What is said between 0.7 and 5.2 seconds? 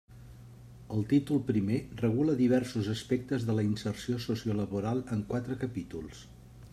El títol primer regula diversos aspectes de la inserció sociolaboral